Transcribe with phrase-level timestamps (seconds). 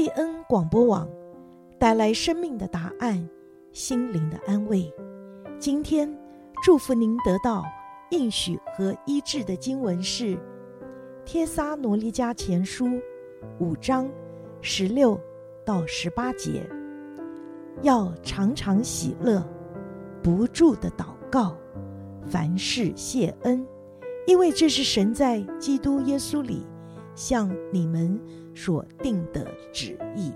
[0.00, 1.06] 贝恩广播网
[1.78, 3.28] 带来生命的答案，
[3.70, 4.90] 心灵的安慰。
[5.58, 6.10] 今天
[6.64, 7.66] 祝福您得到
[8.08, 10.36] 应许和医治的经文是
[11.26, 12.86] 《帖撒罗尼迦前书》
[13.58, 14.08] 五章
[14.62, 15.20] 十六
[15.66, 16.66] 到十八节。
[17.82, 19.46] 要常常喜乐，
[20.22, 21.54] 不住的祷告，
[22.26, 23.66] 凡事谢恩，
[24.26, 26.66] 因为这是神在基督耶稣里
[27.20, 28.18] 向你们
[28.54, 30.32] 所定的旨意。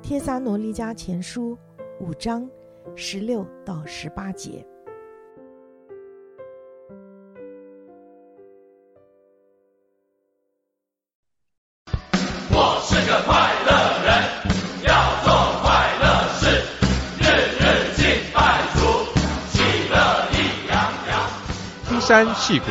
[0.00, 1.58] 帖撒罗尼迦前书
[1.98, 2.48] 五章
[2.94, 4.64] 十六到十八节。
[12.52, 13.34] 我是个快
[13.66, 13.70] 乐
[14.06, 14.08] 人，
[14.86, 16.06] 要做快乐
[16.38, 16.46] 事，
[17.18, 17.26] 日
[17.58, 17.62] 日
[17.96, 18.78] 敬拜主，
[19.48, 19.58] 喜
[19.90, 19.98] 乐
[20.30, 20.72] 意洋
[21.08, 21.10] 洋。
[21.88, 22.66] 登山矽谷，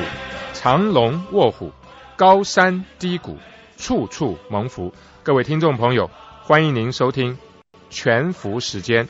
[0.53, 1.69] 藏龙卧虎，
[2.19, 3.37] 高山低谷，
[3.77, 4.93] 处处蒙福。
[5.23, 6.11] 各位听众朋友，
[6.43, 7.37] 欢迎您收听
[7.89, 9.07] 全福时间。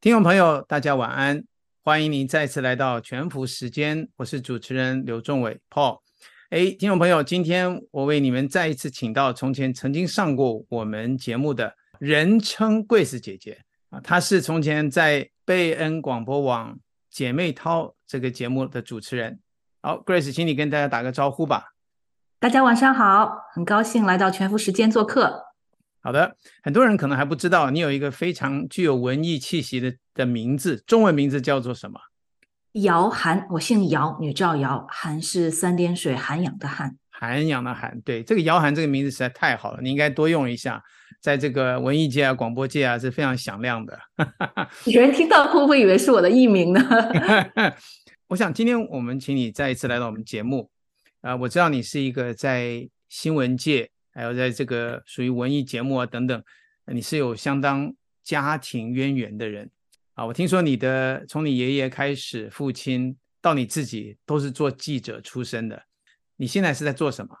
[0.00, 1.44] 听众朋友，大家晚安，
[1.84, 6.00] 欢迎您再次来到全福时间，我是主持人刘仲伟 Paul。
[6.48, 16.76] 哎，听众朋友，今天我为你们再一次请到从前曾经上过我们节目的人称 Grace 姐姐啊，她是从前在贝恩广播网
[17.12, 19.38] 姐妹淘这个节目的主持人。
[19.82, 21.66] 好，Grace，请你跟大家打个招呼吧。
[22.40, 25.44] 大家晚上好，很高兴来到全福时间做客。
[26.00, 32.00] 好的，很多人可能还不知道，你有一个非常具有文艺气息的的名字，中文名字叫做什么？
[32.72, 38.00] 姚涵，我姓姚，女赵姚，涵是三点水涵养的涵，涵养的涵。
[38.06, 40.82] 对，这个姚涵这个名字实在太好了，你应该多用一下，
[41.20, 43.98] 在这个文艺界啊、广播界啊是非常响亮的。
[44.90, 46.80] 有人听到会不会以为是我的艺名呢？
[48.28, 50.70] 我想今天我们请你再一次来到我们节目，
[51.20, 53.90] 啊、我知道你是一个在新闻界。
[54.12, 56.42] 还有在这个属于文艺节目啊等等，
[56.92, 59.70] 你是有相当家庭渊源的人
[60.14, 60.26] 啊。
[60.26, 65.80] 我听说你的从你爷爷开始，父亲到你自己都是做记者出身的。
[66.36, 67.32] 你现在是在做什么？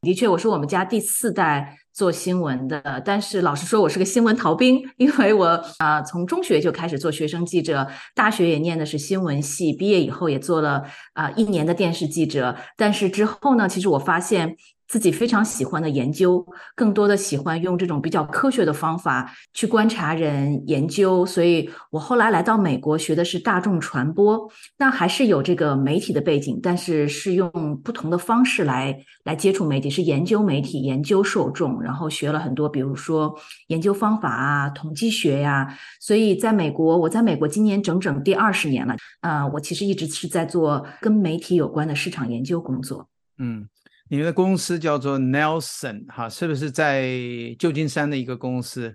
[0.00, 3.02] 的确，我是我们家第四代做新闻的。
[3.04, 12.54] 但是老实说，我是个新闻逃兵，因为我啊、从中学就开始做学生记者，大学也念的是新闻系，毕业以后也做了啊、一年的电视记者。
[12.76, 14.56] 但是之后呢，其实我发现。
[14.88, 24.48] 自己非常喜欢的研究，更多的喜欢用这种比较科学的方法去观察人、研究，所以我后来来到美国学的是大众传播，
[24.78, 27.50] 那还是有这个媒体的背景，但是是用
[27.82, 33.36] 不同的方式来来接触媒体，是研究媒体、研究受众，然后学了很多，比如说
[33.66, 43.08] 研究方法啊、统计学呀、所以在美国，我在美国今年整整第二十年了，啊、我其实一直是在做跟媒体有关的市场研究工作。
[43.38, 43.68] 嗯。
[44.08, 47.10] 你们的公司叫做 Nelson 哈，是不是在
[47.58, 48.94] 旧金山的一个公司？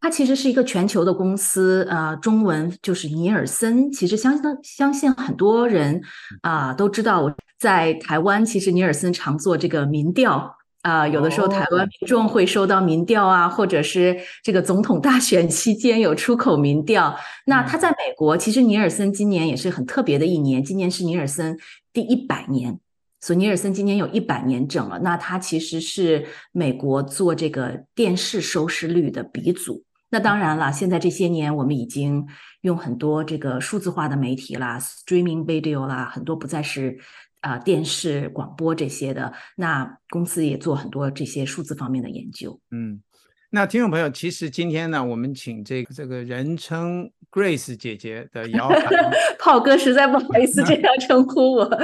[0.00, 3.90] 它其实是一个全球的公司，呃，中文就是尼尔森。
[3.90, 6.00] 其实相当相信很多人
[6.42, 17.16] 啊、呃、都知道，我在台湾其实尼尔森常做这个民调啊、呃，有的时候台湾民众会收到民调啊，或者是这个总统大选期间有出口民调。
[17.46, 21.58] 那他在美国，其实尼尔森今年也是很特别的一年，今年是尼尔森
[21.92, 22.78] 第一百年。
[23.24, 29.82] 索尼尔森今年有一百年整了，那他其实是美国做这个电视收视率的鼻祖。
[30.10, 32.26] 那当然了，现在这些年我们已经
[32.60, 36.98] 用很多这个数字化的媒体啦，streaming video 啦，很多不再是
[37.40, 39.32] 啊、呃、电视广播这些的。
[39.56, 42.60] 那公司也做很多这些数字方面的研究。
[42.72, 43.00] 嗯，
[43.48, 48.90] 那听众朋友，其实今天呢，我们请这个这个人称 Grace 姐姐的姚涵，
[49.40, 51.66] 炮哥实在不好意思这样称呼我。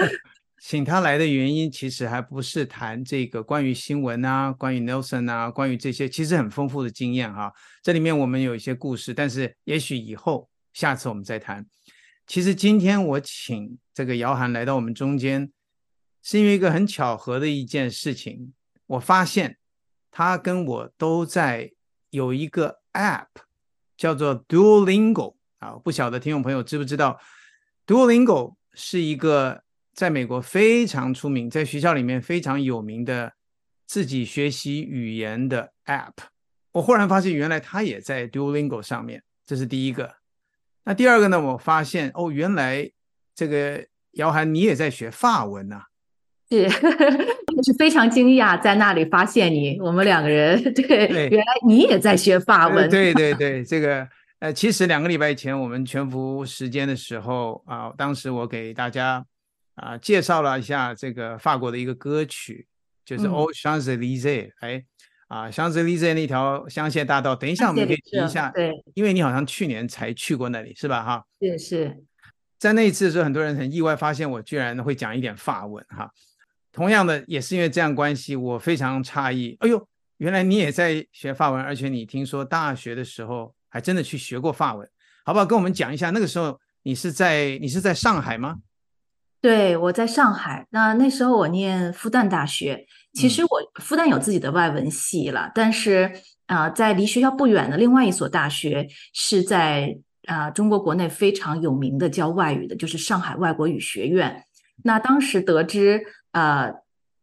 [0.62, 7.50] 请他来的原因，其实还不是谈这个关于新闻啊，关于 Nelson 啊，关于这些其实很丰富的经验哈。
[7.82, 11.66] 这里面我们有一些故事，但是也许以后下次我们再谈。
[12.26, 15.50] 其实今天我请这个姚涵来到我们中间，
[16.22, 18.53] 是因为一个很巧合的一件事情。
[18.87, 19.56] 我发现
[20.11, 21.73] 他跟我都在
[22.11, 23.29] 有一个 App
[23.96, 27.19] 叫做 Duolingo 啊，不晓得听众朋友知不知道
[27.87, 29.64] ，Duolingo 是一个。
[30.00, 33.35] 在美国非常出名，在学校里面非常有名的
[33.87, 36.14] 自己学习语言的 App，
[36.73, 40.14] 我忽然发现原来他也在 Duolingo 上面，这是第一个。
[40.85, 41.38] 那第二个呢？
[41.38, 42.91] 我发现哦，原来
[43.35, 45.85] 这个姚涵你也在学法文呐、啊？
[46.49, 46.64] 是，
[47.55, 52.88] 我是非常惊讶在那里发现你，我们两个人对，对，原来你也在学法文。
[52.88, 54.08] 对对对，这个
[54.38, 59.26] 呃，其实两个礼拜前我们全服时间的时候啊，当时我给大家。
[59.81, 62.67] 啊，介绍了一下这个法国的一个歌曲，
[63.05, 64.49] 就是《Champs-Élysées》。
[64.61, 64.85] 哎，
[65.29, 67.35] 啊，香榭丽舍那条香榭大道。
[67.35, 71.03] 等一下我们可以提一下，对，因为你好像去年才去过那里，是吧？
[71.03, 72.05] 哈，是是，
[72.59, 76.11] 在那一次的时候，很多人很意外发现我居然会讲一点法文，哈。
[76.73, 79.56] 同样的，也是因为这样关系，我非常诧异。
[79.61, 79.88] 哎呦，
[80.19, 84.88] 原来你也在学法文，而且你听说大学的时候还真的去学过法文，
[85.25, 85.47] 好不好？
[85.47, 88.56] 跟我们讲一下，那个时候你是在你是在上海吗？
[89.40, 90.66] 对，我在上海。
[90.70, 96.12] 那那时候我念复旦大学，其实我复旦有自己的外文系了，嗯、但是
[96.46, 104.44] 啊、呃，在离学校不远的另外一所大学是在啊、呃、中国国内非常有名的教外语的，就是上海外国语学院。
[104.84, 106.02] 那当时得知。
[106.32, 106.72] 呃，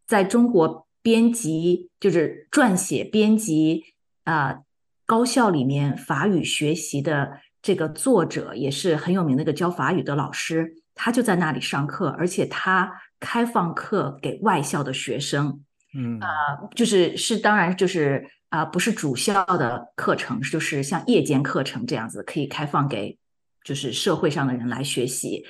[0.06, 3.82] 在中国编辑就是撰写编辑
[4.26, 4.64] 啊、呃，
[5.06, 15.64] 高校里面法语学习的这个作者也是很有名的一个教法语的老师，他就在那里上课，而且他开放课给外校的学生，
[15.96, 16.28] 嗯啊、
[16.60, 23.18] 呃，就是是当然就是啊、呃，不是主校的课程，就是像夜间课程这样子可以开放给
[23.64, 25.46] 就是社会上的人来学习，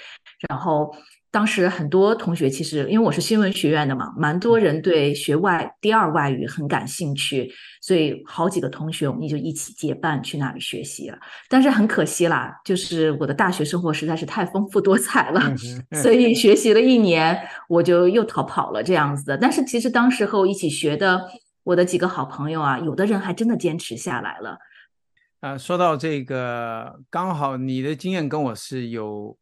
[0.49, 0.93] 然后。
[1.37, 11.19] 当时很多同学其实，因为我是新闻学院的嘛，蛮多人对学外第二外语很感兴趣，所以好几个同学我们就一起结伴去那里学习了。
[11.47, 15.39] 但是很可惜啦，就是我的大学生活实在是太丰富多彩了，
[16.01, 17.39] 所以学习了一年
[17.69, 19.37] 我就又逃跑了这样子的。
[19.37, 21.21] 但是其实当时和我一起学的
[21.63, 24.57] 我的几个好朋友啊，有的人还真的坚持下来了。
[25.41, 29.37] 啊，说到这个，刚好你的经验跟我是有。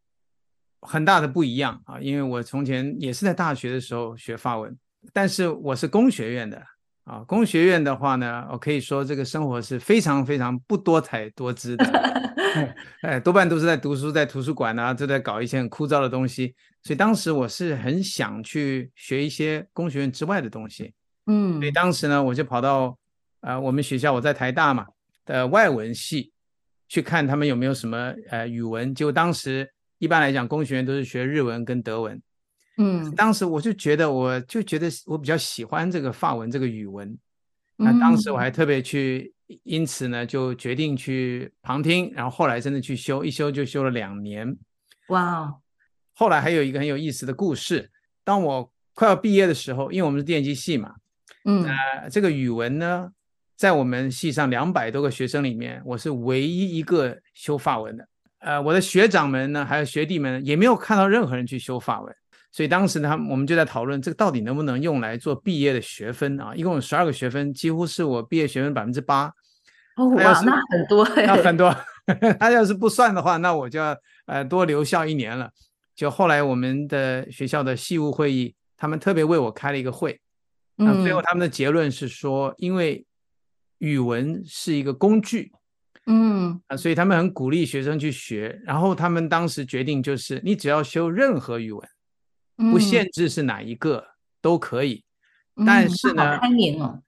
[0.85, 4.75] 很大的不一样啊，因为我从前也是在大学的时候学法文，
[5.11, 6.61] 但是我是工学院的
[7.03, 7.19] 啊。
[7.27, 11.85] 工学院的话呢，我可以说这个生活是非常非常不多彩多姿的，
[13.01, 16.55] 哎，多半都是在读书，在图书馆啊，都在搞一些很枯燥的东西。
[16.83, 20.93] 所以当时我是很想去学一些工学院之外的东西，
[21.25, 22.97] 嗯，所以当时呢，我就跑到
[23.41, 24.85] 呃我们学校，我在台大嘛
[25.25, 26.31] 的外文系
[26.87, 29.69] 去看他们有没有什么呃语文，就当时。
[29.97, 32.21] 一般来讲，工学院都是学日文跟德文。
[32.77, 37.17] 嗯，当时我就觉得，我就觉得我比较喜欢这个法文这个语文。
[37.77, 39.33] 那当时我还特别去，
[39.63, 44.57] 因此呢，就决定去旁听，然后后来真的去修，一修就修了两年。
[45.07, 45.53] 哇！
[46.13, 47.91] 后来还有一个很有意思的故事，
[48.23, 50.95] 当我快要毕业的时候，因为我们是电机系嘛，
[51.43, 53.11] 嗯，呃，这个语文呢，
[53.57, 58.07] 在我们系上两百多个学生里面，我是唯一一个修法文的。
[58.45, 62.15] 呃，我的学长们呢，还有学弟们也没有看到任何人去修法文，
[62.51, 66.53] 所以当时呢，我们就在讨论这个到底能不能用来做毕业的学分啊？
[66.53, 69.33] 一共有十二个学分，几乎是我毕业学分百分之八。
[69.97, 71.75] 哦，哇，那很多， 那很多。
[72.39, 73.97] 他要是不算的话，那我就要
[74.27, 75.49] 呃多留校一年了。
[75.95, 80.21] 就后来我们的学校的系务会议，他们特别为我开了一个会，
[80.75, 83.03] 那最后他们的结论是说，因为
[83.79, 85.51] 语文是一个工具。
[86.07, 91.89] 嗯啊，所以他们很鼓励学生去学，然后他们当时决定就是，你只要修任何语文，
[92.71, 94.05] 不限制是哪一个
[94.41, 95.03] 都可以。
[95.55, 97.01] 嗯、但是呢，开明哦，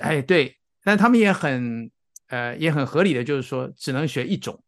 [0.00, 1.90] 哎对，但他们也很
[2.28, 4.60] 呃也很合理的，就是说只能学一种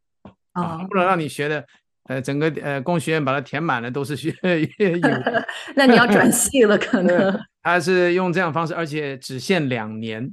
[0.53, 1.67] 啊，哦、不能让你学的
[2.05, 4.33] 呃整个呃工学院把它填满了都是学
[4.79, 5.01] 粤语，
[5.75, 7.41] 那你要转系了可能。
[7.65, 10.33] 他是用这样方式，而且只限两年。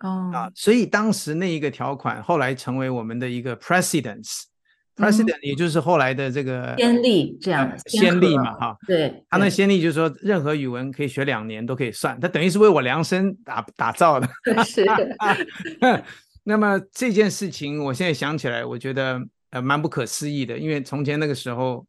[0.00, 8.76] 哦啊，所以当时那一个条款后来成为我们的一个 precedence，precedent、嗯、也就是后来的这个先例这样的先例嘛哈。
[8.86, 14.28] 对，他那先例就是说，任何语文可以学两年都可以算，他等于是为我量身打打造的。
[14.66, 16.04] 是的。
[16.42, 19.18] 那么这件事情，我现在想起来，我觉得
[19.50, 21.86] 呃蛮不可思议的，因为从前那个时候，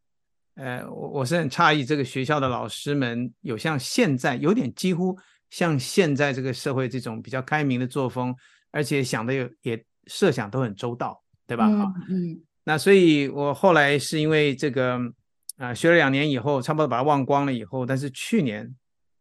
[0.56, 5.18] 呃，我我是很诧异这个学校的老师们有像现在有点几乎。
[5.56, 8.36] 像现在这个社会这种比较开明的作风，
[8.72, 11.66] 而且想的也也设想都很周到，对吧？
[11.66, 14.98] 嗯，嗯，那所以我后来是因为这个
[15.56, 18.76] 啊、呃，学了两年以后，差不多把它忘光了以后，但是去年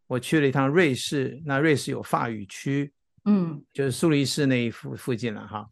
[0.08, 2.92] 我去了一趟瑞士，那瑞士有法语区，
[3.26, 5.64] 嗯，就是苏黎世那一附附近了哈。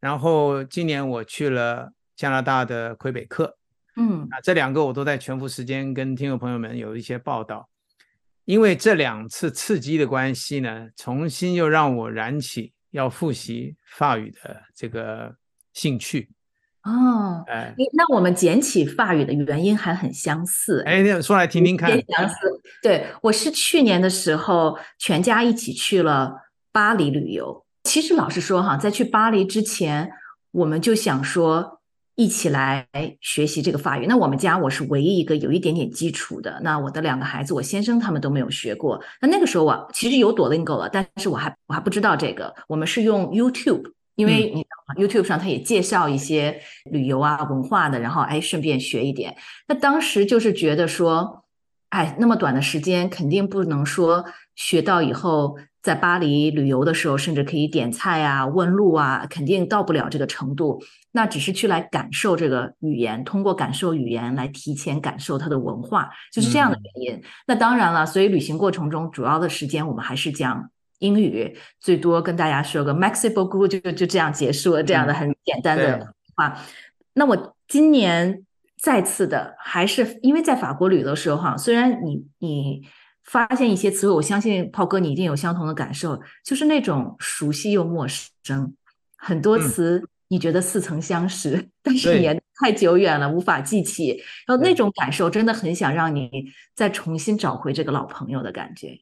[0.00, 3.54] 然后今年我去了加拿大的魁北克，
[3.96, 7.68] 嗯，啊，这两个我都在全福时间跟听众朋友们有一些报道。
[8.44, 15.36] 因为这两次刺激的关系呢，重新又让我燃起要复习法语的这个
[15.72, 16.30] 兴趣。
[16.82, 20.82] 哦，哎，那我们捡起法语的原因还很相似。
[20.86, 21.90] 哎，那说来听听看。
[21.90, 22.34] 相似。
[22.82, 26.34] 对，我是去年的时候全家一起去了
[26.72, 27.64] 巴黎旅游。
[27.84, 30.10] 其实老实说哈，在去巴黎之前，
[30.50, 31.79] 我们就想说。
[32.20, 32.86] 一起来
[33.22, 34.04] 学习这个法语。
[34.04, 36.60] 那我们家我是唯一一个有一点点基础的。
[36.62, 39.00] 那我的两个孩子，我先生他们都没有学过。
[39.22, 42.54] 那那个时候我其实有 Duolingo 了，但是我还我还不知道这个。
[42.68, 44.66] 我们是用 YouTube，因为你
[45.02, 46.60] ？YouTube 上他也介绍一些
[46.90, 49.34] 旅游啊、文化的，然后哎，顺便学一点。
[49.66, 51.46] 那当时就是觉得说，
[51.88, 55.56] 哎，那么短的时间，肯定不能说学到以后。
[55.82, 60.82] 在巴黎旅游的时候，甚至可以点菜啊、问路啊，肯定到不了这个程度。
[61.12, 67.14] 那只是去来感受这个语言，通过感受语言来提前感受它的文化，就是这样的原因。
[67.18, 76.48] 嗯、那当然了，所以旅行过程中主要的时间我们还是讲英语，最多跟大家说个 “Merci beaucoup” 就就这样结束了，这样的很简单的话。
[76.48, 76.56] 嗯、
[77.14, 78.44] 那我今年
[78.78, 82.82] 再次的还是因为在法国旅游的时候哈，虽然你你。
[83.30, 88.04] 发现一些词汇，我相信炮哥你一定有相同的感受，就是那种熟悉又陌
[88.42, 88.74] 生，
[89.16, 94.20] 很多词你觉得似曾相识，嗯、但是也太久远了，无法记起。
[94.48, 96.28] 然后那种感受真的很想让你
[96.74, 99.00] 再重新找回这个老朋友的感觉。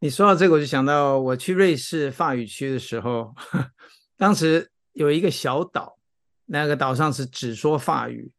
[0.00, 3.34] 你说到这个，我就想到我去瑞士法语区的时候，
[4.18, 5.96] 当时有一个小岛，
[6.44, 8.30] 那个岛上是只说法语。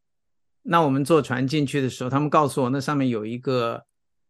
[0.62, 3.86] 那我们坐船进去的时候，他们告诉我那上面有一个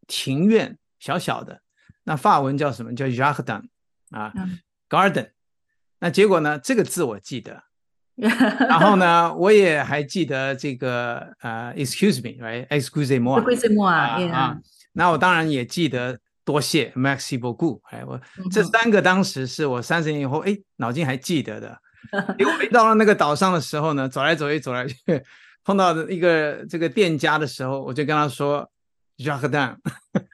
[0.08, 0.78] 庭院。
[1.02, 1.60] 小小的，
[2.04, 2.96] 那法文叫什么？
[2.96, 3.64] 叫 jardin
[4.12, 5.32] 啊、嗯、，garden。
[6.00, 6.60] 那结果呢？
[6.60, 7.64] 这个字我记得，
[8.16, 14.20] 然后呢，我也还记得这个呃，excuse me，right？excusez-moi，excusez-moi 啊。
[14.20, 14.32] Yeah.
[14.32, 14.58] 啊，
[14.94, 17.82] 那我当然也记得多谢，merci beaucoup。
[17.90, 21.76] 哎，我这三个当时是我三十年以后哎，脑筋还记得的。
[22.38, 24.96] 结果到了那个岛上的时候呢，走来走去，走来去，
[25.64, 28.70] 碰到一个这个店家的时候，我就跟他说。
[29.24, 29.76] Jardin，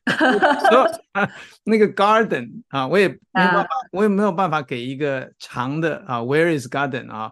[0.70, 0.88] 说
[1.66, 7.32] 那个 garden 啊，我也没办法，我也没有办法给一个长的啊，Where is garden 啊？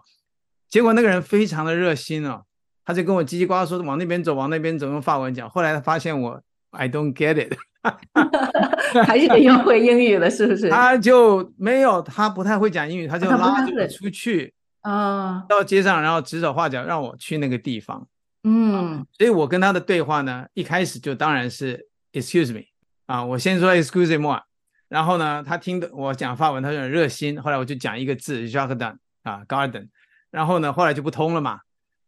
[0.68, 2.42] 结果那个人非常的热心哦，
[2.84, 5.48] 他就跟我叽叽呱呱说往那边走，往那边走，用法文讲。
[5.48, 7.56] 后来他发现我 I don't get it，
[9.06, 10.68] 还是得用会英语了，是不是？
[10.68, 18.06] 他就没有，他不太会讲英语，他就拉着我出去啊，到街上，然后指手画脚让我去那个地方。
[18.48, 22.60] 嗯，所以我跟他的对话呢，一开始就当然是 excuse me
[23.06, 24.40] 啊，我先说 excusez-moi，
[24.88, 29.88] 然后呢，他听的我讲法文，他就很热心，后来我就讲一个字 jardin 啊 garden，
[30.30, 31.58] 然后呢，后来就不通了嘛，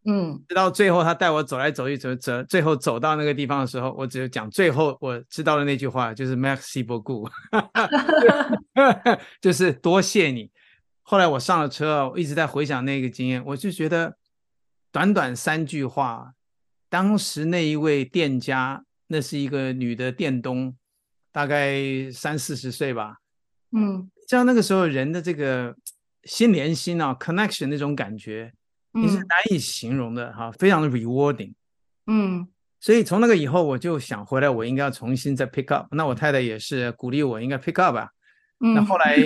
[0.04, 7.28] 嗯，直到最后他带我走来走去走走，最后走到那个地方的时候，我只有讲最后我知道的那句话就是 merci beaucoup，
[9.42, 10.49] 就是多谢你。
[11.02, 14.14] 后来我上了车，我一直在回想那个经验，我就觉得。
[14.90, 16.33] 短短三句话，
[16.88, 20.75] 当时那一位店家，那是一个女的店东，
[21.30, 23.18] 大概三四十岁吧。
[23.73, 25.76] 嗯，像那个时候人的这个
[26.25, 28.52] 心连心啊，connection 那种感觉，
[28.92, 31.52] 你是难以形容的哈，嗯、非常的 rewarding。
[32.07, 32.49] 嗯，
[32.80, 35.87] 所以从那个以后，我就想回来，我应该要重新再 pick up。
[35.95, 38.09] 那我太太也是鼓励我应该 pick up 啊。
[38.61, 39.16] 嗯，那后来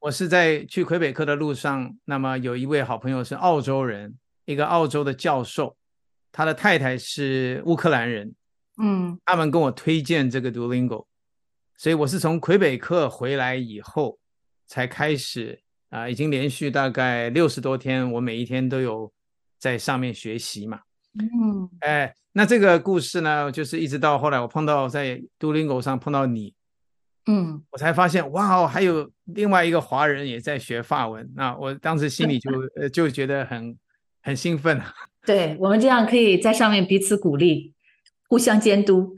[0.00, 4.18] 我是在去魁北克的路上，那么有一位好朋友是澳洲人。
[4.44, 5.76] 一个澳洲的教授，
[6.32, 8.34] 他的太太是乌克兰人，
[8.76, 11.06] 嗯，他们跟我推荐这个 Duolingo，
[11.76, 14.18] 所以我是从魁北克回来以后
[14.66, 19.12] 才开始啊、呃，已经连续大概六十多天，我每一天都有
[19.58, 20.80] 在上面学习嘛，
[21.18, 26.52] 嗯，哎，那这个故事呢，就是一直到后来我碰到在 Duolingo 上碰到你，
[27.26, 33.78] 嗯，我才发现哇哦，还有另外一个华人也在学法文，那我当时心里就 呃就觉得很。
[34.22, 34.94] 很兴奋啊！
[35.26, 37.74] 对，我们这样可以在上面彼此鼓励，
[38.28, 39.14] 互相监督。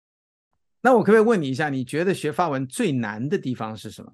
[0.82, 4.12] 那我可不可以问你一下，你觉得学法文最难的地方是什么？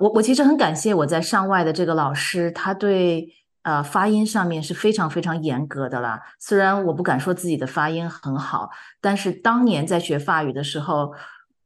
[0.00, 3.28] 我我其实很感谢我在上外的这个老师，他对
[3.62, 6.20] 呃发音上面是非常非常严格的啦。
[6.38, 11.14] 虽然我不敢说自己的发音很好，但是当年在学法语的时候。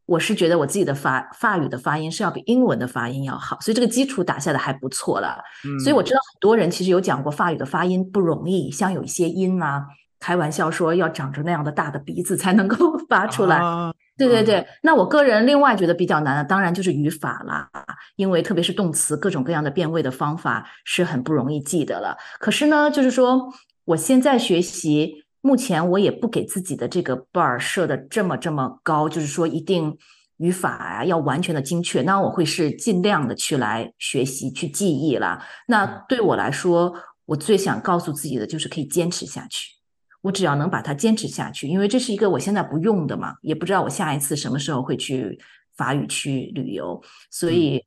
[0.06, 5.36] 我是觉得我自己的法法语的发音是要比英文的发音要好，所以这个基础打下的还不错了。
[5.64, 9.84] 嗯，所以我知道很多人其实有讲过法语的发音不容易，像有一些音啊，
[10.20, 13.56] 开玩笑说要长着那样的大的鼻子才能够 发出来。
[13.56, 17.68] 啊，对对对，那我个人另外觉得比较难的，当然就是语法啦，
[18.14, 22.16] 因为特别是动词各种各样的变位的方法是很不容易记得了。
[22.38, 23.52] 可是呢，就是说
[23.86, 25.25] 我现在学习。
[25.46, 29.96] 目前我也不给自己的这个 bar 设的这么这么高，就是说一定
[30.38, 32.02] 语法啊要完全的精确。
[32.02, 35.46] 那我会是尽量的去来学习去记忆啦。
[35.68, 36.92] 那对我来说，
[37.26, 39.76] 我最想告诉自己的就是可以坚持下去。
[40.22, 45.38] 我只要能把它坚持下去，因为这是一个我现在不用的嘛，也不知道我下一次什么时候会去
[45.76, 47.00] 法语区旅游，
[47.30, 47.80] 所以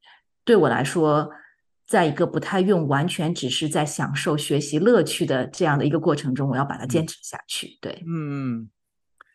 [0.45, 1.29] 对我来说，
[1.89, 7.79] 在一个不太用，完全只是在享受学习乐趣的这样的一个过程中，我要把它坚持下去。
[7.81, 8.69] 对，嗯，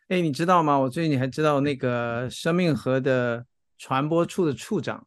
[0.07, 0.79] 哎，你知道吗？
[0.79, 3.45] 我最近还知道那个生命河的
[3.77, 5.05] 传播处的处长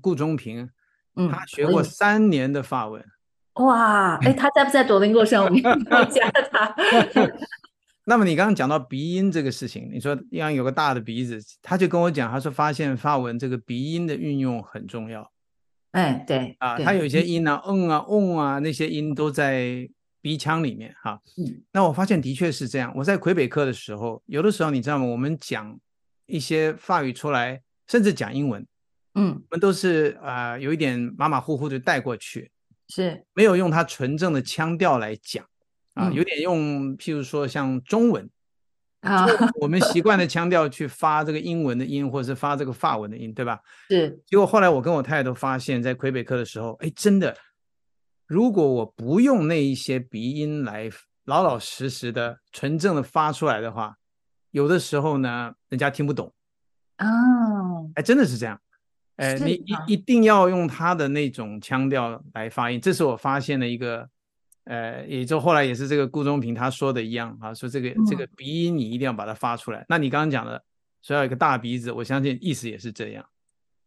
[0.00, 0.70] 顾中平，
[1.16, 3.04] 嗯，他学过三年的法文。
[3.54, 5.44] 哇，哎，他在不在 Duolingo 上？
[5.44, 6.76] 我们加他。
[8.06, 15.28] 那么你刚刚讲到鼻音这个事情，你说要有个大的鼻子，他就跟我讲，他说发现法文这个鼻音的运用很重要。
[15.94, 19.88] 哎，对啊，它有一些音啊，嗯啊，嗯啊，那些音都在
[20.20, 21.20] 鼻腔里面哈。
[21.36, 22.92] 嗯，那我发现的确是这样。
[22.96, 25.04] 我在魁北克的时候，有的时候你知道吗？
[25.04, 25.78] 我们讲
[26.26, 28.66] 一些法语出来，甚至讲英文，
[29.14, 32.50] 嗯，我们都是啊、呃，有一点马马虎虎的带过去，
[32.88, 35.44] 是没有用它纯正的腔调来讲
[35.94, 38.28] 啊，嗯、有点用，譬如说像中文。
[39.04, 39.26] 啊，
[39.60, 43.60] 我们习惯的腔 调去发这个英文的音，或者是发这个法文的音，对吧？
[43.90, 44.18] 是。
[44.26, 47.36] 结果后来我跟我太太都发现，在魁北克的时候，哎，真的，
[48.26, 50.90] 如果我不用那一些鼻音来
[51.26, 53.94] 老老实实的、纯正的发出来的话，
[54.50, 56.32] 有的时候呢，人家听不懂。
[56.98, 58.58] 哦，哎，真的是这样。
[59.16, 64.08] 哎，你一一定要用他的那种腔调来发音，这是我发现的一个。
[64.64, 69.84] 呃，也就后来也是这个顾中平他说的一样啊，说这个、嗯、这个鼻音你一定要把它发出来。
[69.88, 70.62] 那你刚刚讲的
[71.02, 73.24] 说要有一个大鼻子，我相信意思也是这样。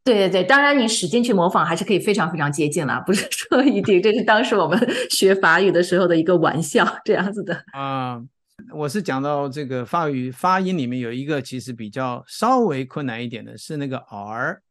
[0.03, 4.01] 对对对，当然你使劲去模仿还是可以非常非常接近了，不是说一定。
[4.01, 4.79] 这是当时我们
[5.10, 8.27] 学法语的时候的一个玩笑，这样子的啊、呃。
[8.74, 14.62] 我是讲到这个法语发音里面有一个其实比较稍微困难一点的是那个 R。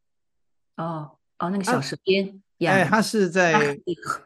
[0.77, 2.43] 哦哦，那个小舌边。
[2.61, 3.77] 啊哎，他是在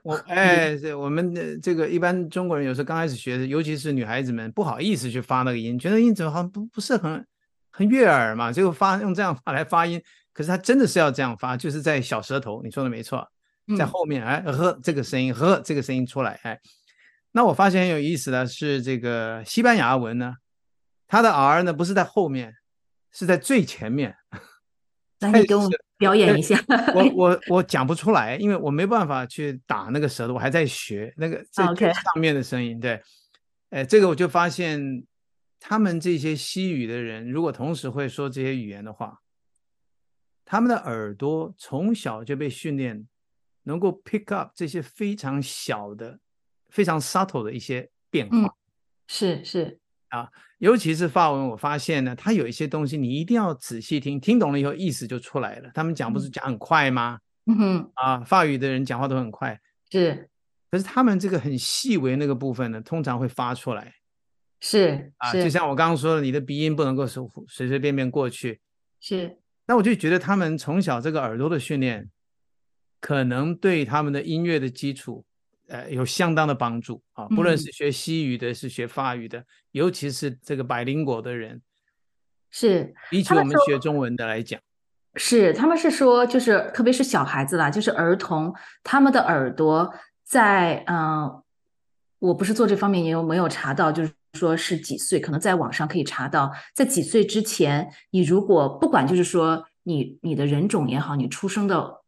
[0.02, 7.26] 我哎，这我们的这个一般中国人有时候刚开始学，尤其是女孩子们不好意思去发那个音，觉得音怎么好像不不是很
[7.70, 10.00] 很悦耳嘛，结果发用这样发来发音，
[10.32, 13.26] 可是他真的是要这样发，就是在小舌头，你说的没错，
[13.76, 16.60] 在后面哎呵这个声音呵这个声音出来哎，
[17.32, 20.34] 那我发现很有意思的是这个西班牙文呢，
[21.08, 22.54] 它的 R 呢不是在后面，
[23.10, 24.14] 是在最前面。
[25.18, 25.68] 那 你给我
[26.00, 26.58] 表演一下。
[26.94, 31.76] 我 我我讲不出来，因为我没办法去打那个舌头，我还在学那个上
[32.18, 32.80] 面的声音。
[32.80, 32.98] 对，
[33.68, 35.04] 哎，这个我就发现，
[35.60, 39.20] 他们这些西语的人，如果同时会说这些语言的话，
[40.46, 43.06] 他们的耳朵从小就被训练，
[43.64, 46.18] 能够 pick up 这些非常小的、
[46.70, 48.38] 非常 subtle 的一些变化。
[48.38, 48.50] 嗯、
[49.06, 50.30] 是是啊。
[50.60, 55.70] 尤其是法文，我发现呢，它有一些东西你一定要仔细听，听懂了以后意思就出来了。
[55.72, 57.18] 他们讲不是讲很快吗？
[57.46, 59.58] 嗯哼，啊，法语的人讲话都很快，
[59.90, 60.28] 是。
[60.70, 63.94] 可是他们这个很细微那个部分呢，通常会发出来。
[64.60, 68.60] 是啊，就像我刚刚说的，你的鼻音不能够随随随便便过去。
[69.00, 69.38] 是。
[69.66, 72.10] 那我就觉得他们从小这个耳朵的训练，
[73.00, 75.24] 可能对他们的音乐的基础。
[75.70, 77.26] 呃，有相当的帮助啊！
[77.28, 81.62] 不论是学西语的，嗯、是学法语的，尤其是这个 bilingual 的人，
[82.50, 84.60] 是比起我们学中文的来讲，
[85.14, 88.52] 是他们是说，就是特别是小孩子啦，就是儿童，
[88.82, 91.44] 他们的耳朵在嗯、呃，
[92.18, 101.99] 我不是做这方面，也有没有查到，就是说是几岁，可能在网上可以查到，在几岁之前，你如果不管就是说你你的人种也好，你出生的。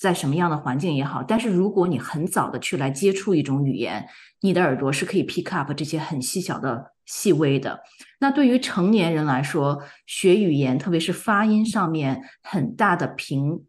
[0.00, 4.06] 在什么样的环境也好，但是如果你很早的去来接触一种语言，
[4.40, 7.80] 你的耳朵是可以 pick up 这些很细小的、细微的。
[8.20, 13.64] 那对于成年人来说，学语言，特别是发音上面很大的瓶，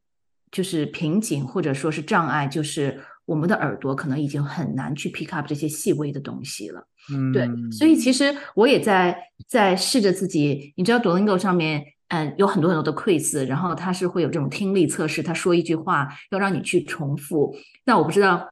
[0.51, 6.87] 就是瓶颈或者说是障碍，就是我们的耳朵可能已经很难去 pick up 这些细微的东西了。
[7.11, 11.83] 嗯，对，所以其实我也在在试着自己，你知道，Duolingo 上面。
[12.09, 15.23] 嗯，有很多很多的 quiz，然后他是会有这种听力测试。
[15.23, 17.55] 他说一句话，要让你去重复。
[17.85, 18.49] 那我不知道，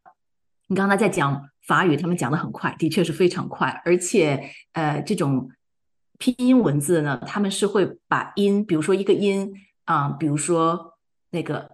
[0.67, 3.81] 你刚才在讲法语，他们讲的很快，的确是非常快。
[3.83, 5.49] 而且，呃，这种
[6.19, 9.51] 拼音文字呢，他们是会把音，比如说一个音
[9.85, 10.93] 啊、呃，比如说
[11.31, 11.71] 那个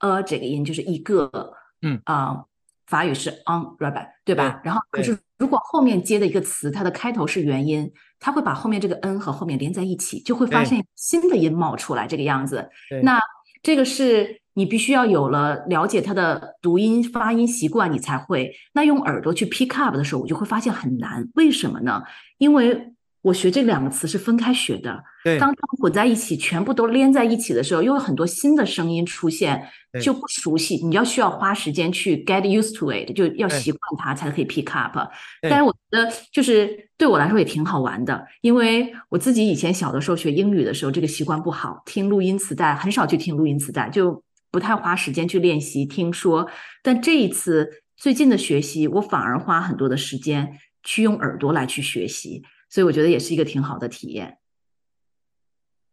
[0.00, 2.46] 呃，这个音就是一个，嗯啊、呃，
[2.90, 4.60] 法语是 on rabbit，对吧？
[4.62, 7.90] 对，然后可是如果后面接的一个词，它的开头是元音。
[8.22, 12.68] 它会把后面这个 n 和后面连在一起，就会发现新的音冒出来，这个样子。
[13.02, 13.18] 那
[13.62, 18.54] 这个是你必须要有了了解它的读音发音习惯，你才会。
[18.74, 21.26] 那用耳朵去 pick up 的时候，我就会发现很难。
[21.34, 22.02] 为什么呢？
[22.36, 24.90] 因为我学这两个词是分开学的，
[25.38, 29.68] 当它们混在一起，全部都连在一起的时候，又有很多新的声音出现，
[30.02, 30.76] 就不熟悉。
[30.76, 34.96] 你要需要花时间去 get used to it，就要习惯它才可以 pick up。
[35.42, 46.48] 但是我觉得，就是对我来说也挺好玩的，因为我自己以前小的时候学英语的时候，这个习惯不好，听录音磁带很少去听录音磁带，就不太花时间去练习听说。
[46.82, 54.38] 但这一次最近的学习，我反而花很多的时间去用耳朵来去学习，所以我觉得也是一个挺好的体验。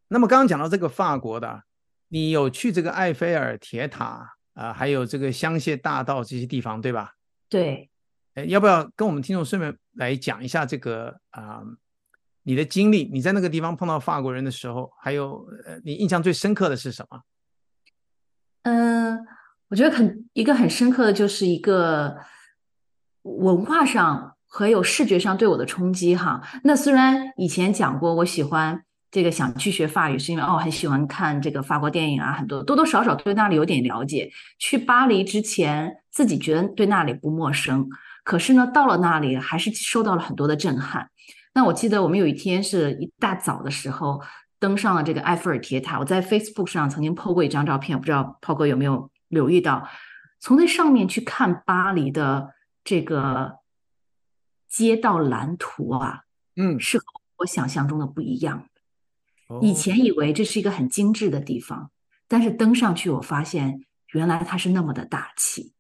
[0.07, 1.63] 那么刚刚讲到这个法国的，
[2.07, 4.05] 你有去这个埃菲尔铁塔
[4.53, 7.15] 啊、呃，还有这个香榭大道这些地方，对吧？
[7.49, 7.89] 对。
[8.35, 11.65] 哎，要不要跟我们听众顺便来讲一下这个啊、呃，
[12.43, 13.09] 你的经历？
[13.11, 17.23] 你在那个地方碰到法国人的时候，还有呃，你印象最深刻的是什么？
[18.61, 19.25] 嗯，
[19.69, 22.17] 我觉得很一个很深刻的就是一个
[23.23, 26.41] 文化上和有视觉上对我的冲击哈。
[26.63, 28.83] 那虽然以前讲过，我喜欢。
[29.10, 34.29] 这个想去学法语，是因为哦，很喜欢看这个法国电影啊，很多多多少少对那里有点了解。
[34.60, 37.88] 去巴黎之前，自己觉得对那里不陌生，
[38.25, 41.10] 可是呢，到了那里还是受到了很多的震撼。
[41.55, 44.21] 那我记得我们有一天是一大早的时候
[44.60, 49.88] 登上了这个埃菲尔铁塔，我在 Facebook 上曾经 po 过一张照片，不知道 po 哥有没有留意到？
[50.41, 52.49] 从那上面去看巴黎的
[52.83, 53.53] 这个
[54.69, 56.21] 街道蓝图啊，
[56.56, 57.06] 嗯，是和
[57.38, 58.65] 我想象中的不一样。
[59.62, 61.91] 以前以为这是一个很精致的地方，
[62.27, 65.73] 但是登上去我发现原来它是那么的大气，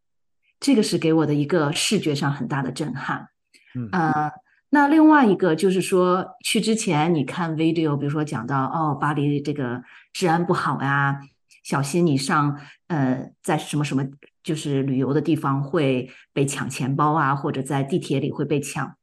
[0.59, 3.27] 这个是给我的一个视觉上很大的震撼。
[3.75, 4.31] 嗯，呃，
[4.69, 11.19] 那另外一个就是说去之前你看 video，比如说讲到哦，巴黎这个治安不好呀，
[11.67, 14.01] 小心你上呃在什么什么
[14.41, 18.95] 就是旅游的地方会被抢钱包啊，或者在地铁里会被抢。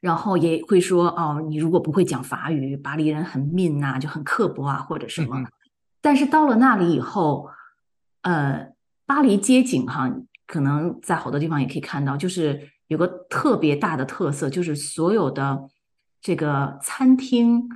[0.00, 5.38] 然后也会说哦，你如果不会讲法语，巴黎人很 mean 呐，就很刻薄啊，或者什么。
[5.38, 5.46] 嗯、
[6.00, 7.48] 但是到了那里以后，
[8.22, 8.72] 呃，
[9.06, 10.12] 巴黎街景哈，
[10.48, 15.68] 可能在好多地方也可以看到，就是有个特别大的特色，就是所有的
[16.20, 17.68] 这个餐厅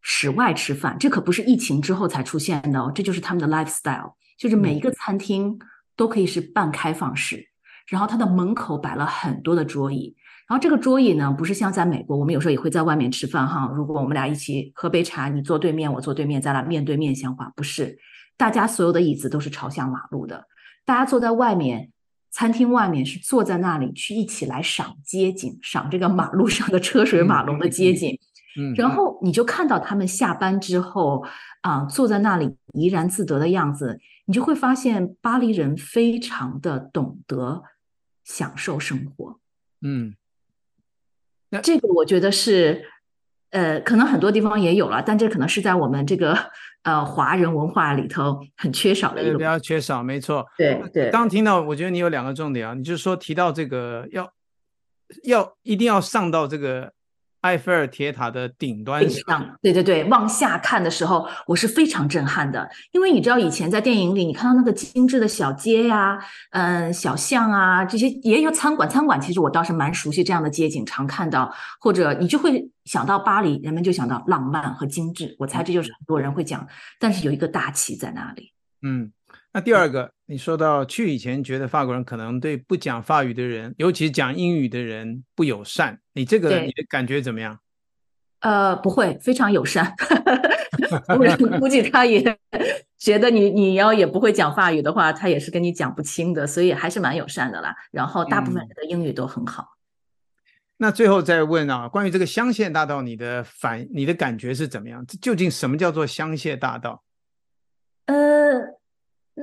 [0.00, 5.58] 室外吃饭，这可不是疫情之后才出现的哦，这就是他们的 lifestyle，就是每一个餐厅
[5.96, 7.46] 都可以是半开放式，嗯、
[7.88, 10.14] 然后它的门口摆了很多的桌椅。
[10.48, 13.70] 然后这个桌椅呢，不是像在美国，我们有时候也会在外面吃饭哈。
[13.74, 17.98] 如果我们俩一起喝杯茶，你坐对面，我坐对面，咱俩面对面相话，不是，
[18.38, 20.46] 大家所有的椅子都是朝向马路的，
[20.86, 21.90] 大家坐在外面，
[22.30, 28.18] 餐厅外面是坐在那里去一起来赏街景，赏这个马路上的车水马龙的街景。
[28.56, 31.24] 嗯，然后你就看到他们下班之后
[31.60, 37.62] 啊，坐在那里怡然自得的样子，你就会发现巴黎人非常的懂得
[38.24, 39.38] 享受生活。
[39.82, 40.14] 嗯。
[41.50, 42.84] 那这个我觉得是，
[43.50, 46.36] 呃，可能很多地方也有了，但这可能是在我们这个
[46.82, 50.46] 呃华人文化里头很缺少的一个，比较缺少，没错。
[50.56, 51.10] 对对。
[51.10, 54.32] 刚听到，我觉得你有两个重点啊，你就是说提到这个要
[55.24, 56.92] 要一定要上到这个。
[57.42, 66.18] 埃菲尔铁塔的顶端上，对对对，往下看的时候，我是非常震撼的，因为你知道以前在电影里，你看到那个精致的小街呀、啊，
[66.50, 76.66] 嗯，小巷啊，这些也有餐馆，餐馆其实我倒是蛮熟悉这样的街景，常看到，或者你就会想到巴黎，人们就想到浪漫和精致，我猜这就是很多人会讲，
[76.98, 79.12] 但是有一个大旗在那里，嗯。
[79.58, 87.58] 那第二个，你说到去以前觉得法国人可能对不讲法语的人，尤其讲英语的人不友善，你这个你的感觉怎么样？
[88.38, 89.92] 呃，不会，非常友善。
[91.10, 92.38] 我 估计他也
[92.98, 97.74] 觉得你你要也不会讲法语的话，他也是跟你讲不清的，所以还是蛮友善的啦。
[97.90, 99.64] 然后大部分人的英语都很好。
[99.64, 99.74] 嗯。
[100.76, 105.04] 那最后再问啊，关于这个香榭大道，你的反你的感觉是怎么样？
[105.20, 107.02] 究竟什么叫做香榭大道？
[108.06, 108.77] 呃。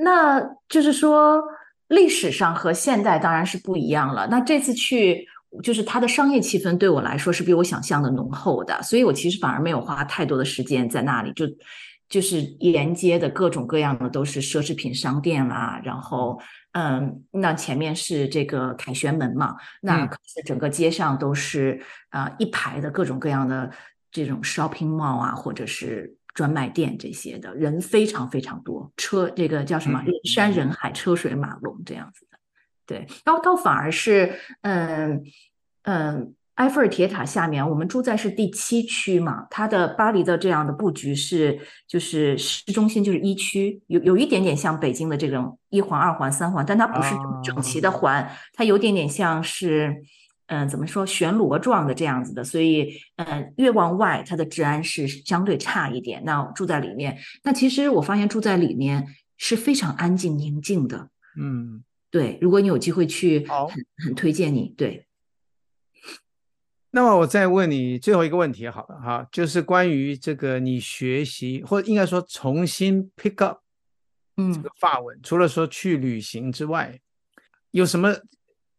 [0.03, 1.41] 那就是说，
[1.87, 4.27] 历史上和现代当然是不一样了。
[4.27, 5.25] 那这次去，
[5.63, 11.45] 就是它的商业气氛对我来说是比我想象的浓厚的，所以我其实反而没有花太多的时间在那里，就
[12.09, 16.41] 就是沿街的各种各样的都是奢侈品商店啦，然后
[16.73, 23.71] 嗯，那前面是这个凯旋门嘛，那可是整个街上都是啊、呃、一排的各种各样的
[24.11, 26.15] 这种 shopping mall 啊，或者是。
[26.35, 29.99] 专卖店这些的人非常非常多，车这个叫什么？
[30.05, 32.37] 人山人海，车水马龙这样子的。
[32.85, 35.23] 对，然后倒反而是，嗯
[35.83, 50.03] 嗯，埃菲尔铁塔下面，我们住在是第七区嘛，它的巴黎的这样的布局是，就是市中心就是一区，有有一点点像北京的这种一环、二环、三环，但它不是整齐的环，它有点点像是。
[50.47, 56.23] 嗯、呃，怎么说旋螺状的这样子的，所以，嗯、呃，越往外它的治安是相对差一点。
[56.25, 61.09] 那住在里面，那其实我发现住在里面是非常安静宁静的。
[61.37, 63.69] 嗯，对，如果你有机会去，很
[64.05, 64.73] 很推荐你。
[64.77, 65.07] 对。
[66.91, 73.59] 那么我再问你最后一个问题好了哈，就是关于这个你学习或者应该说重新 pick up
[74.37, 76.97] 嗯，这个法文，除了说去旅行之外，
[77.71, 78.15] 有什么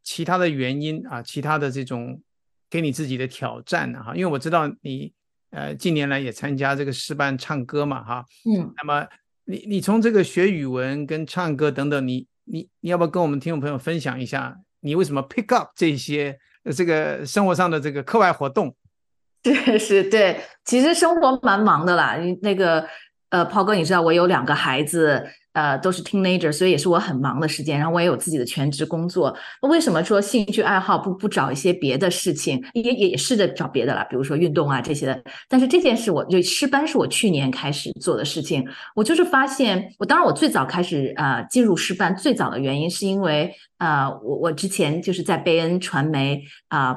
[0.07, 1.21] 其他的原因啊？
[1.21, 2.23] 其他的这种
[2.71, 4.01] 给你自己的挑战呢？
[4.01, 5.13] 哈，因为我知道你
[5.51, 9.05] 呃近年来也参加这个诗班唱歌嘛，哈，嗯，那么
[9.45, 16.39] 你你从这个学语文跟唱歌等等，你你你要不要跟我们听众朋友分享一下，你为什么 pick up 这些
[16.77, 18.73] 这个生活上的这个课外活动？
[19.45, 22.17] 是是，对，其实生活蛮忙的啦。
[22.43, 22.85] 那个
[23.29, 25.25] 呃，Paul 哥，你知道我有两个孩子，
[25.57, 27.79] 呃，都是 teenager，所以也是我很忙的时间。
[27.79, 29.35] 然后我也有自己的全职工作。
[29.63, 32.63] 那为什么说兴趣爱好不不找一些别的事情？
[32.75, 35.23] 也也试着找别的了，比如说运动啊这些的。
[35.49, 38.63] 但是这件事我，就诗班是我去年开始做的事情。
[38.95, 46.95] 我就是发现，我当然我最早开始呃进入诗班，最早的原因是因为呃我我之前就是在贝恩传媒啊。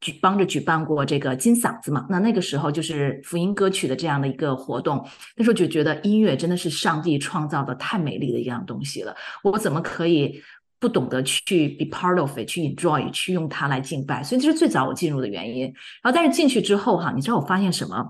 [0.00, 5.04] 举帮着举办过这个金嗓子嘛，那那个时候就是福音歌曲的这样的一个活动，
[5.36, 10.40] 那时候就觉得音乐真的是上帝创造的太美丽的一样东西了，我怎么可以
[10.78, 14.22] 不懂得去 be part of it，去 enjoy，去用它来敬拜？
[14.22, 15.64] 所以这是最早我进入的原因。
[16.02, 18.06] 然后但是进去之后哈，你知道我发现什么？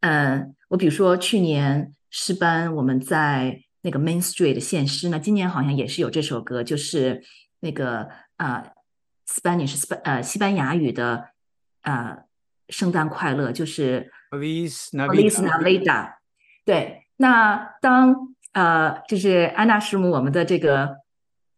[0.00, 7.22] 嗯，我比如说去年诗班我们在那个 Main Street 献诗那，今年好像也是有这首歌，就是
[7.60, 8.08] 那个
[8.38, 8.64] 呃。
[9.32, 11.28] Spanish 是呃西班牙语的
[11.82, 12.18] 呃
[12.68, 16.12] 圣诞快乐，就是 Feliz Navidad。
[16.66, 20.96] 对，那当呃就是安娜师母我们的这个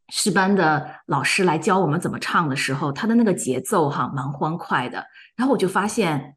[0.08, 5.04] 诗班的老师来教我们怎么唱的时候，他的那个节奏哈蛮欢快的。
[5.34, 6.36] 然后我就发现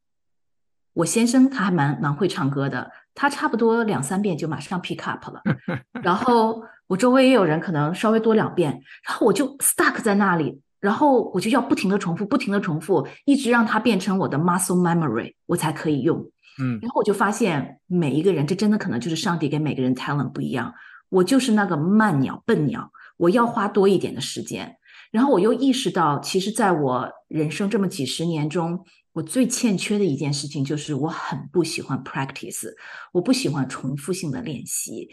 [0.93, 5.41] 我先生他还蛮蛮会唱歌的，他差不多两三遍就马上 pick up 了。
[6.01, 10.61] 然后我周围也有人可能稍微多两遍，然后我就 stuck 在那里。
[10.87, 16.17] 然后我就要不停的重复，不停的重复，一直让它变成我的 muscle memory，我才可以用。
[16.61, 20.73] 嗯，然后我就发现每一个人，这真的可能就是上帝给每个人 talent 不一样。
[21.09, 24.77] 我就是那个慢鸟、笨鸟，我要花多一点的时间。
[25.11, 32.69] 然后我又意识到，其实在我人生这么几十年中，我最欠缺的一件事情就是我很不喜欢 practice，
[33.11, 35.09] 我不喜欢重复性的练习。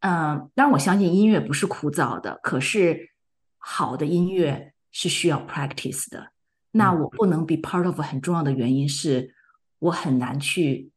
[0.00, 3.10] 嗯，当然我相信音乐不是枯燥的，可是
[3.58, 4.71] 好的音乐。
[4.92, 6.28] 是需要 practice 的，
[6.72, 9.34] 那我不能 be part of 很重要的原因是
[9.78, 10.90] 我很难去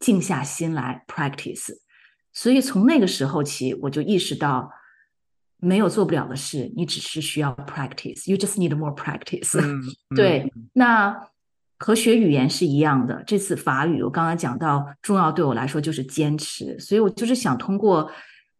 [0.00, 1.76] 静下心来 practice，
[2.32, 4.72] 所以从那个时候起，我就意识到
[5.58, 9.60] 没有做不了的事，你只是需要 practice，you just need more practice。
[9.60, 9.80] 嗯，
[10.16, 11.28] 对，那
[11.78, 13.22] 和学语言是一样的。
[13.26, 18.10] 这次法语，我刚刚讲到重要对我来说就是坚持，所以我就是想通过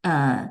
[0.02, 0.50] 呃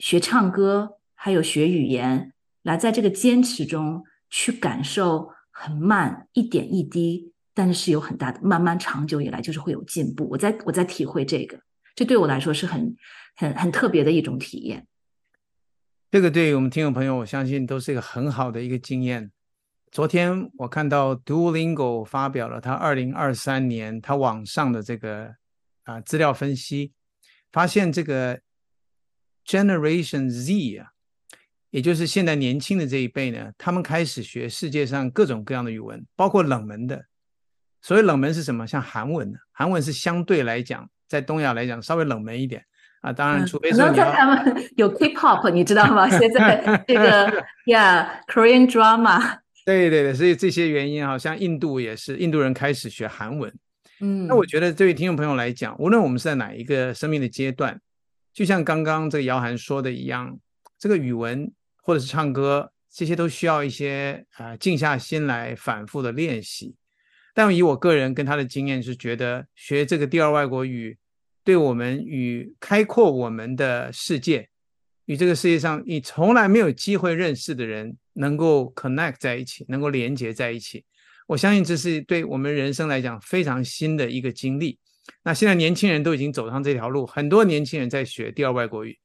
[0.00, 2.32] 学唱歌，还有学语言。
[2.62, 10.28] 来，在这个坚持中去感受很慢，一点一滴，但是是有很大的慢慢长久以来就是会有进步。
[10.28, 11.58] 我在我在体会这个，
[11.94, 12.94] 这对我来说是很
[13.34, 14.86] 很很特别的一种体验。
[16.10, 19.30] 这个对于我们听众朋友，我相信都是一个很好的一个经验。
[19.90, 25.34] 昨天我看到 Duolingo 发表了他二零二三年他网上的这个
[25.84, 26.92] 啊资料分析，
[27.50, 28.40] 发现这个
[29.46, 30.92] Generation Z 啊。
[31.70, 37.04] 也就是现在年轻的这一辈呢，他们开始学世界上各种各样的语文，包括冷门的。
[37.80, 38.66] 所谓冷门是什么？
[38.66, 42.62] 像韩文，韩文是相对来讲，在东亚来讲稍微冷门一点
[43.00, 43.12] 啊。
[43.12, 46.06] 当然，除非说你要、嗯、他们有 K-pop，你知道吗？
[46.10, 49.38] 现在这个 呀、yeah，Korean drama。
[49.64, 53.50] 对对对，所以这些原因，好像印度也是，印度人开始学韩文。
[54.00, 57.80] 嗯，那我觉得，对于听众朋友来讲，无论我们是在哪一个生命的阶段，
[58.34, 60.36] 就像刚刚这个姚涵说的一样，
[60.78, 61.50] 这个语文。
[61.82, 66.74] 或者是唱歌，这些都需要一些啊、呃、静下心来反复的练习。
[67.32, 70.98] 但以我个人跟他的经验是觉得，学这个第二外国语，
[71.44, 74.48] 对我们与开阔我们的世界，
[75.06, 80.84] 与这个世界上你从来没有机会认识的人，能够 connect 在一起，能够连接在一起。
[81.28, 84.78] 我相信这是对我们人生来讲非常新的一个经历。
[85.22, 88.98] 那现在年轻人都已经走上这条路，很多年轻人在学第二外国语。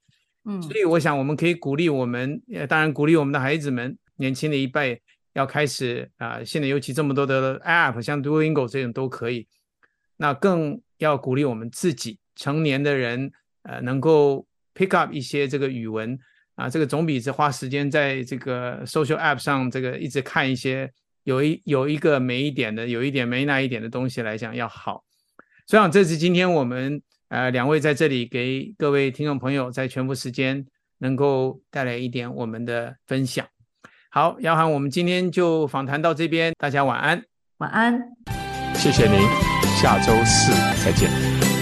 [0.47, 5.01] 嗯，所以我想，我们可以鼓励我们，呃，当然鼓励我们的孩子们，年轻的一辈
[5.33, 9.47] 要开始啊、现在尤其这么多的 App，像 Duolingo 这种都可以。
[10.17, 13.31] 那更要鼓励我们自己成年的人，
[13.63, 16.17] 呃，能够 pick up 一些这个语文
[16.53, 20.91] 啊，这个总比是花时间在这个 social app 上这个一直看一些
[21.23, 25.03] 有一有一个没一点的，有一点没那一点的东西来讲要好。
[25.65, 27.01] 所以，这是今天我们。
[27.29, 30.65] 呃，两位在这里给各位听众朋友在全部时间
[30.99, 33.45] 能够带来一点我们的分享。
[34.09, 37.21] 好，姚涵，我们今天就访谈到这边，大家晚安，
[37.57, 37.99] 晚安，
[38.75, 39.19] 谢谢您，
[39.81, 40.51] 下周四
[40.83, 41.54] 再见。